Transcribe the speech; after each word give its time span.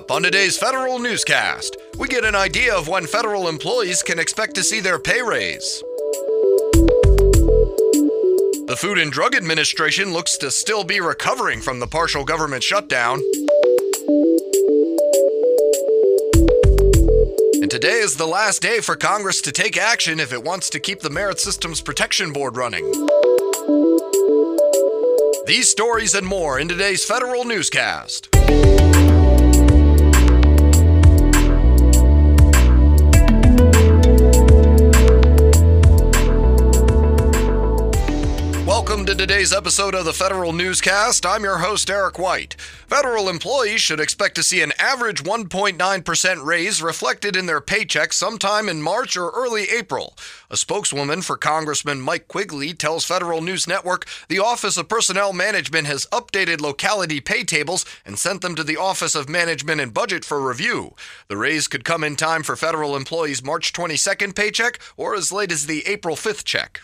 up 0.00 0.10
on 0.10 0.22
today's 0.22 0.56
federal 0.56 0.98
newscast, 0.98 1.76
we 1.98 2.08
get 2.08 2.24
an 2.24 2.34
idea 2.34 2.74
of 2.74 2.88
when 2.88 3.06
federal 3.06 3.48
employees 3.48 4.02
can 4.02 4.18
expect 4.18 4.54
to 4.54 4.62
see 4.62 4.80
their 4.80 4.98
pay 4.98 5.20
raise. 5.20 5.82
The 8.66 8.78
Food 8.78 8.96
and 8.96 9.12
Drug 9.12 9.34
Administration 9.34 10.14
looks 10.14 10.38
to 10.38 10.50
still 10.50 10.84
be 10.84 11.02
recovering 11.02 11.60
from 11.60 11.80
the 11.80 11.86
partial 11.86 12.24
government 12.24 12.62
shutdown. 12.62 13.20
And 17.60 17.70
today 17.70 17.98
is 17.98 18.16
the 18.16 18.26
last 18.26 18.62
day 18.62 18.80
for 18.80 18.96
Congress 18.96 19.42
to 19.42 19.52
take 19.52 19.76
action 19.76 20.18
if 20.18 20.32
it 20.32 20.42
wants 20.42 20.70
to 20.70 20.80
keep 20.80 21.00
the 21.00 21.10
Merit 21.10 21.38
Systems 21.38 21.82
Protection 21.82 22.32
Board 22.32 22.56
running. 22.56 22.90
These 25.44 25.68
stories 25.68 26.14
and 26.14 26.26
more 26.26 26.58
in 26.58 26.68
today's 26.68 27.04
federal 27.04 27.44
newscast. 27.44 28.34
To 39.10 39.16
today's 39.16 39.52
episode 39.52 39.92
of 39.92 40.04
the 40.04 40.12
Federal 40.12 40.52
Newscast. 40.52 41.26
I'm 41.26 41.42
your 41.42 41.58
host, 41.58 41.90
Eric 41.90 42.16
White. 42.16 42.54
Federal 42.60 43.28
employees 43.28 43.80
should 43.80 43.98
expect 43.98 44.36
to 44.36 44.42
see 44.44 44.62
an 44.62 44.72
average 44.78 45.24
1.9% 45.24 46.44
raise 46.44 46.80
reflected 46.80 47.34
in 47.34 47.46
their 47.46 47.60
paycheck 47.60 48.12
sometime 48.12 48.68
in 48.68 48.82
March 48.82 49.16
or 49.16 49.30
early 49.30 49.64
April. 49.64 50.16
A 50.48 50.56
spokeswoman 50.56 51.22
for 51.22 51.36
Congressman 51.36 52.00
Mike 52.00 52.28
Quigley 52.28 52.72
tells 52.72 53.04
Federal 53.04 53.40
News 53.40 53.66
Network 53.66 54.06
the 54.28 54.38
Office 54.38 54.76
of 54.76 54.88
Personnel 54.88 55.32
Management 55.32 55.88
has 55.88 56.06
updated 56.12 56.60
locality 56.60 57.20
pay 57.20 57.42
tables 57.42 57.84
and 58.06 58.16
sent 58.16 58.42
them 58.42 58.54
to 58.54 58.62
the 58.62 58.76
Office 58.76 59.16
of 59.16 59.28
Management 59.28 59.80
and 59.80 59.92
Budget 59.92 60.24
for 60.24 60.46
review. 60.46 60.94
The 61.26 61.36
raise 61.36 61.66
could 61.66 61.84
come 61.84 62.04
in 62.04 62.14
time 62.14 62.44
for 62.44 62.54
federal 62.54 62.94
employees' 62.94 63.42
March 63.42 63.72
22nd 63.72 64.36
paycheck 64.36 64.78
or 64.96 65.16
as 65.16 65.32
late 65.32 65.50
as 65.50 65.66
the 65.66 65.84
April 65.88 66.14
5th 66.14 66.44
check. 66.44 66.82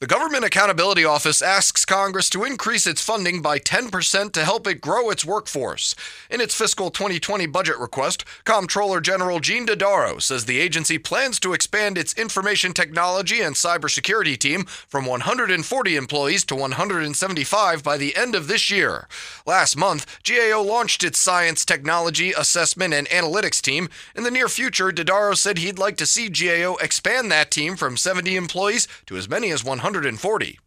The 0.00 0.06
Government 0.06 0.46
Accountability 0.46 1.04
Office 1.04 1.42
asks 1.42 1.84
Congress 1.84 2.30
to 2.30 2.44
increase 2.44 2.86
its 2.86 3.02
funding 3.02 3.42
by 3.42 3.58
10% 3.58 4.32
to 4.32 4.44
help 4.46 4.66
it 4.66 4.80
grow 4.80 5.10
its 5.10 5.26
workforce. 5.26 5.94
In 6.30 6.40
its 6.40 6.54
fiscal 6.54 6.90
2020 6.90 7.44
budget 7.44 7.78
request, 7.78 8.24
Comptroller 8.44 9.02
General 9.02 9.40
Gene 9.40 9.66
Dodaro 9.66 10.22
says 10.22 10.46
the 10.46 10.58
agency 10.58 10.96
plans 10.96 11.38
to 11.40 11.52
expand 11.52 11.98
its 11.98 12.14
information 12.14 12.72
technology 12.72 13.42
and 13.42 13.54
cybersecurity 13.54 14.38
team 14.38 14.64
from 14.64 15.04
140 15.04 15.96
employees 15.96 16.44
to 16.46 16.56
175 16.56 17.82
by 17.82 17.98
the 17.98 18.16
end 18.16 18.34
of 18.34 18.46
this 18.46 18.70
year. 18.70 19.06
Last 19.44 19.76
month, 19.76 20.06
GAO 20.24 20.62
launched 20.62 21.04
its 21.04 21.18
science, 21.18 21.66
technology, 21.66 22.32
assessment, 22.32 22.94
and 22.94 23.06
analytics 23.10 23.60
team. 23.60 23.90
In 24.16 24.24
the 24.24 24.30
near 24.30 24.48
future, 24.48 24.92
Dodaro 24.92 25.36
said 25.36 25.58
he'd 25.58 25.78
like 25.78 25.98
to 25.98 26.06
see 26.06 26.30
GAO 26.30 26.76
expand 26.76 27.30
that 27.30 27.50
team 27.50 27.76
from 27.76 27.98
70 27.98 28.34
employees 28.34 28.88
to 29.04 29.18
as 29.18 29.28
many 29.28 29.50
as 29.50 29.62
100. 29.62 29.89
140. 29.90 30.60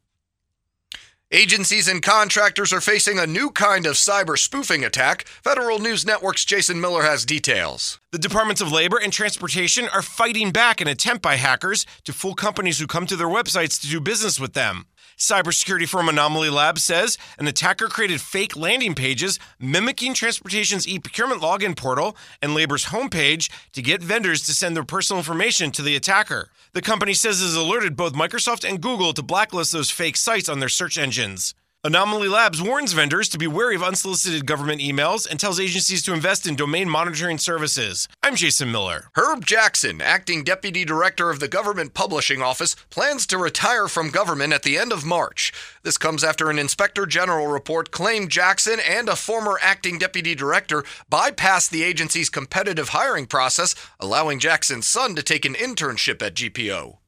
Agencies 1.31 1.87
and 1.87 2.03
contractors 2.03 2.73
are 2.73 2.81
facing 2.81 3.17
a 3.17 3.25
new 3.25 3.51
kind 3.51 3.85
of 3.85 3.95
cyber 3.95 4.37
spoofing 4.37 4.83
attack. 4.83 5.23
Federal 5.41 5.79
News 5.79 6.05
Network's 6.05 6.43
Jason 6.43 6.81
Miller 6.81 7.03
has 7.03 7.23
details. 7.23 8.01
The 8.13 8.19
Departments 8.19 8.61
of 8.61 8.71
Labor 8.71 8.99
and 8.99 9.11
Transportation 9.11 9.89
are 9.89 10.03
fighting 10.03 10.51
back 10.51 10.79
an 10.79 10.87
attempt 10.87 11.23
by 11.23 11.33
hackers 11.35 11.83
to 12.03 12.13
fool 12.13 12.35
companies 12.35 12.77
who 12.77 12.85
come 12.85 13.07
to 13.07 13.15
their 13.15 13.25
websites 13.25 13.81
to 13.81 13.87
do 13.87 13.99
business 13.99 14.39
with 14.39 14.53
them. 14.53 14.85
Cybersecurity 15.17 15.89
firm 15.89 16.05
Anomali 16.05 16.51
Labs 16.51 16.83
says 16.83 17.17
an 17.39 17.47
attacker 17.47 17.87
created 17.87 18.21
fake 18.21 18.55
landing 18.55 18.93
pages 18.93 19.39
mimicking 19.59 20.13
transportation's 20.13 20.87
e 20.87 20.99
procurement 20.99 21.41
login 21.41 21.75
portal 21.75 22.15
and 22.39 22.53
labor's 22.53 22.85
homepage 22.85 23.49
to 23.71 23.81
get 23.81 24.03
vendors 24.03 24.45
to 24.45 24.53
send 24.53 24.75
their 24.75 24.83
personal 24.83 25.19
information 25.19 25.71
to 25.71 25.81
the 25.81 25.95
attacker. 25.95 26.51
The 26.73 26.83
company 26.83 27.15
says 27.15 27.41
it 27.41 27.45
has 27.45 27.55
alerted 27.55 27.95
both 27.95 28.13
Microsoft 28.13 28.63
and 28.63 28.79
Google 28.79 29.13
to 29.13 29.23
blacklist 29.23 29.71
those 29.71 29.89
fake 29.89 30.17
sites 30.17 30.47
on 30.47 30.59
their 30.59 30.69
search 30.69 30.99
engines. 30.99 31.55
Anomali 31.85 32.31
Labs 32.31 32.61
warns 32.61 32.93
vendors 32.93 33.27
to 33.27 33.37
be 33.37 33.45
wary 33.45 33.75
of 33.75 33.83
unsolicited 33.83 34.45
government 34.45 34.79
emails 34.79 35.29
and 35.29 35.37
tells 35.37 35.59
agencies 35.59 36.01
to 36.01 36.13
invest 36.13 36.47
in 36.47 36.55
domain 36.55 36.87
monitoring 36.87 37.37
services. 37.37 38.07
I'm 38.23 38.37
Jason 38.37 38.71
Miller. 38.71 39.09
Herb 39.15 39.45
Jackson, 39.45 39.99
acting 39.99 40.45
deputy 40.45 40.85
director 40.85 41.29
of 41.29 41.41
the 41.41 41.49
Government 41.49 41.93
Publishing 41.93 42.41
Office, 42.41 42.77
plans 42.89 43.27
to 43.27 43.37
retire 43.37 43.89
from 43.89 44.11
government 44.11 44.53
at 44.53 44.63
the 44.63 44.77
end 44.77 44.93
of 44.93 45.03
March. 45.03 45.51
This 45.83 45.97
comes 45.97 46.23
after 46.23 46.49
an 46.49 46.57
inspector 46.57 47.05
general 47.05 47.47
report 47.47 47.91
claimed 47.91 48.31
Jackson 48.31 48.79
and 48.79 49.09
a 49.09 49.17
former 49.17 49.59
acting 49.61 49.97
deputy 49.97 50.35
director 50.35 50.85
bypassed 51.11 51.69
the 51.69 51.83
agency's 51.83 52.29
competitive 52.29 52.89
hiring 52.89 53.25
process, 53.25 53.75
allowing 53.99 54.39
Jackson's 54.39 54.87
son 54.87 55.15
to 55.15 55.21
take 55.21 55.43
an 55.43 55.53
internship 55.53 56.21
at 56.21 56.35
GPO. 56.35 56.99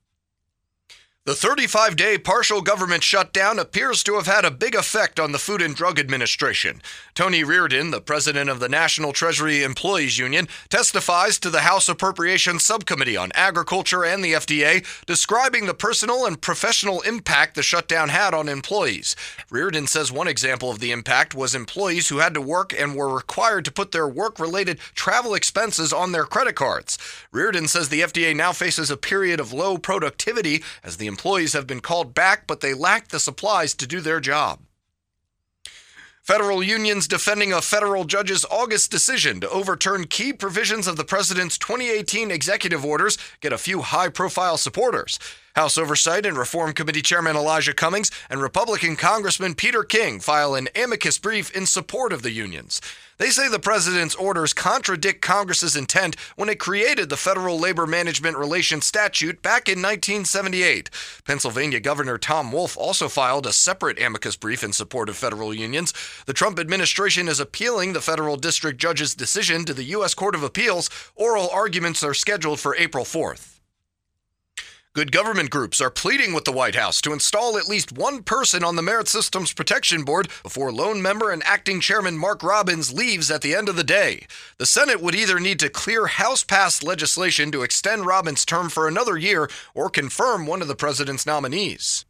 The 1.26 1.34
35 1.34 1.96
day 1.96 2.20
partial 2.20 2.62
government 2.62 3.02
shutdown 3.02 3.58
appears 3.58 4.04
to 4.04 4.14
have 4.14 4.28
had 4.28 4.46
a 4.46 4.52
big 4.52 4.76
effect 4.76 5.20
on 5.20 5.32
the 5.32 5.40
Food 5.40 5.60
and 5.60 5.76
Drug 5.76 5.98
Administration. 5.98 6.84
Tony 7.16 7.44
Reardon, 7.44 7.90
the 7.90 8.00
president 8.00 8.48
of 8.48 8.60
the 8.60 8.70
National 8.70 9.12
Treasury 9.12 9.64
Employees 9.64 10.20
Union, 10.20 10.48
testifies 10.70 11.40
to 11.40 11.50
the 11.50 11.62
House 11.62 11.90
Appropriations 11.90 12.64
Subcommittee 12.64 13.18
on 13.18 13.32
Agriculture 13.34 14.06
and 14.06 14.24
the 14.24 14.34
FDA, 14.34 14.86
describing 15.08 15.66
the 15.66 15.74
personal 15.74 16.28
and 16.28 16.40
professional 16.40 17.02
impact 17.02 17.56
the 17.56 17.64
shutdown 17.64 18.10
had 18.10 18.36
on 18.36 18.48
employees. 18.48 19.16
Reardon 19.50 19.88
says 19.88 20.12
one 20.12 20.28
example 20.28 20.70
of 20.70 20.78
the 20.78 20.92
impact 20.92 21.34
was 21.34 21.56
employees 21.56 22.10
who 22.10 22.20
had 22.20 22.36
to 22.36 22.42
work 22.42 22.72
and 22.72 22.96
were 22.96 23.12
required 23.12 23.66
to 23.66 23.72
put 23.72 23.94
their 23.94 24.08
work 24.08 24.40
related 24.40 24.78
travel 24.94 25.34
expenses 25.34 25.92
on 25.92 26.12
their 26.12 26.26
credit 26.26 26.54
cards. 26.54 27.00
Reardon 27.32 27.68
says 27.68 27.90
the 27.90 28.02
FDA 28.02 28.36
now 28.36 28.52
faces 28.52 28.92
a 28.92 28.96
period 28.98 29.40
of 29.40 29.52
low 29.52 29.80
productivity 29.80 30.62
as 30.84 30.98
the 30.98 31.15
Employees 31.16 31.54
have 31.54 31.66
been 31.66 31.80
called 31.80 32.14
back, 32.14 32.46
but 32.46 32.60
they 32.60 32.74
lack 32.74 33.08
the 33.08 33.22
supplies 33.22 33.74
to 33.76 33.88
do 33.88 34.02
their 34.02 34.20
job. 34.20 34.60
Federal 36.22 36.62
unions 36.62 37.08
defending 37.08 37.54
a 37.54 37.62
federal 37.62 38.04
judge's 38.04 38.44
August 38.52 38.92
decision 38.92 39.40
to 39.40 39.50
overturn 39.50 40.08
key 40.08 40.34
provisions 40.34 40.88
of 40.88 40.98
the 40.98 41.06
president's 41.06 41.58
2018 41.58 42.32
executive 42.32 42.84
orders 42.84 43.18
get 43.40 43.54
a 43.54 43.58
few 43.58 43.82
high 43.82 44.10
profile 44.10 44.58
supporters. 44.58 45.18
House 45.56 45.78
Oversight 45.78 46.26
and 46.26 46.38
Reform 46.38 46.74
Committee 46.74 47.02
Chairman 47.02 47.38
Elijah 47.38 47.74
Cummings 47.74 48.12
and 48.30 48.42
Republican 48.42 48.98
Congressman 48.98 49.56
Peter 49.56 49.86
King 49.86 50.20
file 50.20 50.54
an 50.54 50.68
amicus 50.76 51.18
brief 51.18 51.50
in 51.56 51.66
support 51.66 52.12
of 52.12 52.24
the 52.24 52.32
unions. 52.32 52.82
They 53.18 53.30
say 53.30 53.48
the 53.48 53.60
president's 53.60 54.14
orders 54.14 54.54
contradict 54.54 55.22
Congress's 55.22 55.78
intent 55.78 56.18
when 56.36 56.50
it 56.50 56.60
created 56.60 57.08
the 57.08 57.16
Federal 57.16 57.58
Labor 57.58 57.88
Management 57.88 58.36
Relations 58.36 58.86
Statute 58.86 59.42
back 59.42 59.70
in 59.70 59.80
1978. 59.82 60.90
Pennsylvania 61.24 61.80
Governor 61.80 62.18
Tom 62.18 62.52
Wolf 62.52 62.76
also 62.78 63.08
filed 63.08 63.48
a 63.48 63.54
separate 63.54 64.02
amicus 64.02 64.36
brief 64.36 64.66
in 64.66 64.74
support 64.74 65.08
of 65.08 65.16
federal 65.16 65.54
unions. 65.54 65.94
The 66.26 66.34
Trump 66.34 66.60
administration 66.60 67.30
is 67.30 67.40
appealing 67.40 67.94
the 67.94 68.02
federal 68.02 68.36
district 68.36 68.82
judge's 68.82 69.16
decision 69.16 69.64
to 69.64 69.74
the 69.74 69.84
U.S. 69.96 70.14
Court 70.14 70.36
of 70.36 70.44
Appeals. 70.44 70.90
Oral 71.16 71.50
arguments 71.50 72.04
are 72.04 72.14
scheduled 72.14 72.60
for 72.60 72.76
April 72.76 73.06
4th. 73.06 73.55
Good 74.96 75.12
government 75.12 75.50
groups 75.50 75.82
are 75.82 75.90
pleading 75.90 76.32
with 76.32 76.46
the 76.46 76.54
White 76.54 76.76
House 76.76 77.02
to 77.02 77.12
install 77.12 77.58
at 77.58 77.68
least 77.68 77.92
one 77.92 78.24
person 78.24 78.64
on 78.64 78.78
the 78.78 78.82
Merit 78.82 79.10
Systems 79.10 79.52
Protection 79.52 80.06
Board 80.06 80.30
before 80.42 80.72
lone 80.72 81.02
member 81.02 81.32
and 81.32 81.44
acting 81.44 81.82
chairman 81.82 82.18
Mark 82.18 82.42
Robbins 82.42 82.94
leaves 82.94 83.30
at 83.30 83.42
the 83.42 83.54
end 83.54 83.68
of 83.68 83.76
the 83.76 83.84
day. 83.84 84.26
The 84.58 84.66
Senate 84.66 85.02
would 85.02 85.14
either 85.14 85.38
need 85.38 85.60
to 85.60 85.70
clear 85.70 86.06
House 86.06 86.46
passed 86.46 86.82
legislation 86.82 87.52
to 87.52 87.62
extend 87.62 88.06
Robbins' 88.06 88.46
term 88.46 88.70
for 88.70 88.88
another 88.88 89.18
year 89.18 89.50
or 89.74 89.90
confirm 89.90 90.48
one 90.48 90.62
of 90.62 90.70
the 90.70 90.76
president's 90.76 91.26
nominees. 91.26 92.06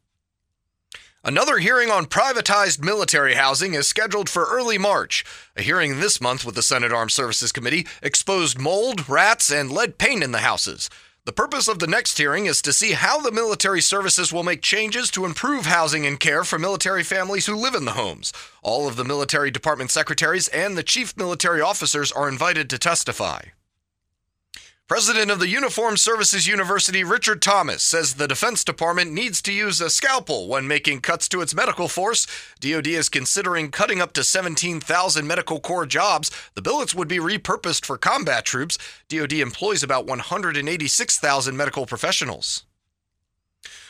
Another 1.23 1.57
hearing 1.57 1.89
on 1.89 2.05
privatized 2.05 2.83
military 2.83 3.33
housing 3.33 3.73
is 3.73 3.87
scheduled 3.87 4.29
for 4.29 4.45
early 4.45 4.77
March. 4.77 5.25
A 5.57 5.63
hearing 5.63 5.99
this 5.99 6.21
month 6.21 6.45
with 6.45 6.53
the 6.53 6.61
Senate 6.61 6.91
Armed 6.91 7.11
Services 7.11 7.51
Committee 7.51 7.87
exposed 8.03 8.59
mold, 8.59 9.09
rats, 9.09 9.51
and 9.51 9.71
lead 9.71 9.97
paint 9.97 10.21
in 10.21 10.33
the 10.33 10.41
houses. 10.41 10.87
The 11.25 11.33
purpose 11.33 11.67
of 11.67 11.79
the 11.79 11.87
next 11.87 12.19
hearing 12.19 12.45
is 12.45 12.61
to 12.61 12.71
see 12.71 12.91
how 12.91 13.19
the 13.19 13.31
military 13.31 13.81
services 13.81 14.31
will 14.31 14.43
make 14.43 14.61
changes 14.61 15.09
to 15.11 15.25
improve 15.25 15.65
housing 15.65 16.05
and 16.05 16.19
care 16.19 16.43
for 16.43 16.59
military 16.59 17.01
families 17.01 17.47
who 17.47 17.55
live 17.55 17.73
in 17.73 17.85
the 17.85 17.93
homes. 17.93 18.31
All 18.61 18.87
of 18.87 18.95
the 18.95 19.03
military 19.03 19.49
department 19.49 19.89
secretaries 19.89 20.47
and 20.49 20.77
the 20.77 20.83
chief 20.83 21.17
military 21.17 21.61
officers 21.61 22.11
are 22.11 22.29
invited 22.29 22.69
to 22.69 22.77
testify. 22.77 23.41
President 24.87 25.31
of 25.31 25.39
the 25.39 25.47
Uniformed 25.47 25.99
Services 25.99 26.45
University, 26.45 27.03
Richard 27.03 27.41
Thomas, 27.41 27.81
says 27.81 28.13
the 28.13 28.27
Defense 28.27 28.63
Department 28.63 29.11
needs 29.11 29.41
to 29.41 29.51
use 29.51 29.81
a 29.81 29.89
scalpel 29.89 30.47
when 30.47 30.67
making 30.67 31.01
cuts 31.01 31.27
to 31.29 31.41
its 31.41 31.55
medical 31.55 31.87
force. 31.87 32.27
DoD 32.59 32.85
is 32.85 33.09
considering 33.09 33.71
cutting 33.71 33.99
up 33.99 34.13
to 34.13 34.23
17,000 34.23 35.25
medical 35.25 35.59
corps 35.59 35.87
jobs. 35.87 36.29
The 36.53 36.61
billets 36.61 36.93
would 36.93 37.07
be 37.07 37.17
repurposed 37.17 37.83
for 37.83 37.97
combat 37.97 38.45
troops. 38.45 38.77
DoD 39.09 39.33
employs 39.33 39.81
about 39.81 40.05
186,000 40.05 41.57
medical 41.57 41.87
professionals. 41.87 42.65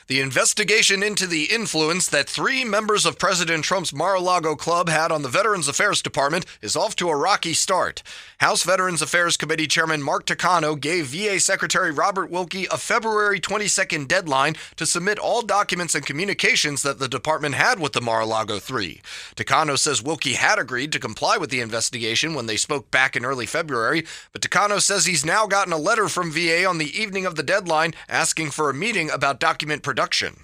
The 0.07 0.22
investigation 0.22 1.02
into 1.02 1.25
the 1.25 1.46
influence 1.46 2.07
that 2.10 2.30
three 2.30 2.63
members 2.63 3.07
of 3.07 3.18
President 3.18 3.63
Trump's 3.63 3.92
Mar 3.92 4.13
a 4.13 4.19
Lago 4.19 4.56
club 4.56 4.88
had 4.88 5.12
on 5.12 5.24
the 5.24 5.30
Veterans 5.30 5.68
Affairs 5.68 6.04
Department 6.04 6.46
is 6.62 6.75
off 6.75 6.96
to 6.98 7.10
a 7.10 7.16
rocky 7.16 7.54
start. 7.56 8.04
House 8.38 8.62
Veterans 8.62 9.02
Affairs 9.02 9.36
Committee 9.36 9.66
Chairman 9.66 10.04
Mark 10.04 10.28
Takano 10.28 10.80
gave 10.80 11.07
VA 11.07 11.40
Secretary 11.40 11.90
Robert 11.90 12.30
Wilkie 12.30 12.68
a 12.68 12.78
February 12.78 13.40
22nd 13.40 14.07
deadline 14.07 14.54
to 14.75 14.86
submit 14.86 15.18
all 15.18 15.42
documents 15.42 15.96
and 15.96 16.06
communications 16.06 16.84
that 16.84 17.00
the 17.00 17.08
department 17.08 17.56
had 17.56 17.80
with 17.80 17.94
the 17.94 18.01
Mar 18.01 18.22
a 18.22 18.25
Lago 18.28 18.60
Three. 18.60 19.01
Takano 19.36 19.75
says 19.75 20.04
Wilkie 20.04 20.34
had 20.34 20.60
agreed 20.60 20.92
to 20.92 21.00
comply 21.00 21.38
with 21.38 21.50
the 21.50 21.62
investigation 21.62 22.36
when 22.36 22.46
they 22.46 22.58
spoke 22.58 22.92
back 22.92 23.16
in 23.16 23.25
early 23.25 23.48
February, 23.48 24.06
but 24.31 24.44
Takano 24.44 24.80
says 24.80 25.08
he's 25.08 25.25
now 25.25 25.48
gotten 25.48 25.74
a 25.74 25.78
letter 25.78 26.08
from 26.10 26.31
VA 26.31 26.63
on 26.63 26.78
the 26.78 26.96
evening 26.96 27.25
of 27.25 27.34
the 27.34 27.42
deadline 27.42 27.96
asking 28.08 28.51
for 28.51 28.69
a 28.69 28.74
meeting 28.75 29.10
about 29.10 29.40
document 29.40 29.81
production. 29.95 30.44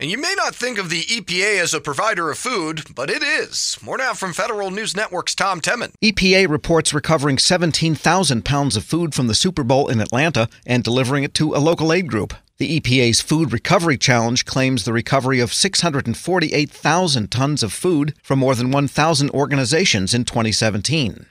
And 0.00 0.10
you 0.10 0.18
may 0.18 0.34
not 0.36 0.52
think 0.52 0.76
of 0.76 0.90
the 0.90 1.02
EPA 1.02 1.60
as 1.60 1.72
a 1.72 1.80
provider 1.80 2.30
of 2.30 2.38
food, 2.38 2.82
but 2.92 3.10
it 3.10 3.22
is. 3.22 3.78
More 3.80 3.96
now 3.96 4.12
from 4.12 4.32
Federal 4.32 4.72
News 4.72 4.96
Network's 4.96 5.36
Tom 5.36 5.60
Temin. 5.60 5.92
EPA 6.02 6.48
reports 6.48 6.92
recovering 6.92 7.38
17,000 7.38 8.44
pounds 8.44 8.76
of 8.76 8.84
food 8.84 9.14
from 9.14 9.28
the 9.28 9.36
Super 9.36 9.62
Bowl 9.62 9.86
in 9.86 10.00
Atlanta 10.00 10.48
and 10.66 10.82
delivering 10.82 11.22
it 11.22 11.34
to 11.34 11.54
a 11.54 11.62
local 11.62 11.92
aid 11.92 12.08
group. 12.08 12.34
The 12.56 12.80
EPA's 12.80 13.20
Food 13.20 13.52
Recovery 13.52 13.96
Challenge 13.96 14.44
claims 14.44 14.82
the 14.82 14.92
recovery 14.92 15.38
of 15.38 15.54
648,000 15.54 17.30
tons 17.30 17.62
of 17.62 17.72
food 17.72 18.14
from 18.20 18.40
more 18.40 18.56
than 18.56 18.72
1,000 18.72 19.30
organizations 19.30 20.12
in 20.12 20.24
2017. 20.24 21.26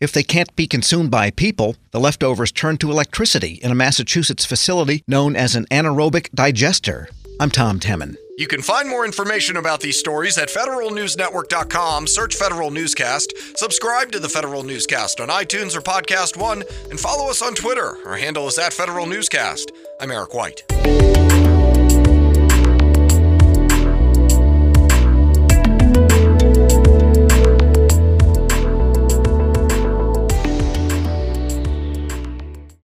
If 0.00 0.12
they 0.12 0.22
can't 0.22 0.54
be 0.56 0.66
consumed 0.66 1.10
by 1.10 1.30
people, 1.30 1.76
the 1.90 2.00
leftovers 2.00 2.52
turn 2.52 2.78
to 2.78 2.90
electricity 2.90 3.54
in 3.62 3.70
a 3.70 3.74
Massachusetts 3.74 4.44
facility 4.44 5.02
known 5.06 5.36
as 5.36 5.54
an 5.54 5.66
anaerobic 5.66 6.30
digester. 6.32 7.08
I'm 7.40 7.50
Tom 7.50 7.78
Temin. 7.78 8.16
You 8.38 8.46
can 8.46 8.62
find 8.62 8.88
more 8.88 9.04
information 9.04 9.56
about 9.56 9.80
these 9.80 9.98
stories 9.98 10.38
at 10.38 10.48
federalnewsnetwork.com. 10.48 12.06
Search 12.06 12.36
Federal 12.36 12.70
Newscast, 12.70 13.32
subscribe 13.56 14.12
to 14.12 14.20
the 14.20 14.28
Federal 14.28 14.62
Newscast 14.62 15.20
on 15.20 15.28
iTunes 15.28 15.74
or 15.74 15.80
Podcast 15.80 16.36
One, 16.36 16.62
and 16.90 17.00
follow 17.00 17.28
us 17.30 17.42
on 17.42 17.54
Twitter. 17.54 17.96
Our 18.06 18.16
handle 18.16 18.46
is 18.46 18.58
at 18.58 18.72
Federal 18.72 19.06
Newscast. 19.06 19.72
I'm 20.00 20.12
Eric 20.12 20.34
White. 20.34 21.47